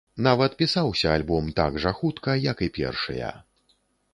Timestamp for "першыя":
2.79-3.29